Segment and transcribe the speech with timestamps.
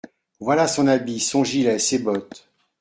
[0.39, 2.49] Voilà son habit, son gilet, ses bottes…